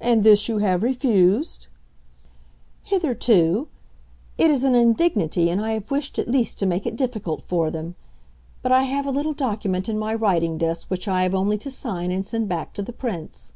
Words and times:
"And 0.00 0.24
this 0.24 0.48
you 0.48 0.58
have 0.58 0.82
refused?" 0.82 1.68
"Hitherto. 2.82 3.68
It 4.36 4.50
is 4.50 4.64
an 4.64 4.74
indignity, 4.74 5.48
and 5.50 5.64
I 5.64 5.70
have 5.74 5.88
wished 5.92 6.18
at 6.18 6.26
least 6.26 6.58
to 6.58 6.66
make 6.66 6.84
it 6.84 6.96
difficult 6.96 7.44
for 7.44 7.70
them. 7.70 7.94
But 8.60 8.72
I 8.72 8.82
have 8.82 9.06
a 9.06 9.12
little 9.12 9.32
document 9.34 9.88
in 9.88 10.00
my 10.00 10.14
writing 10.16 10.58
desk 10.58 10.90
which 10.90 11.06
I 11.06 11.22
have 11.22 11.34
only 11.36 11.58
to 11.58 11.70
sign 11.70 12.10
and 12.10 12.26
send 12.26 12.48
back 12.48 12.72
to 12.72 12.82
the 12.82 12.92
Prince." 12.92 13.52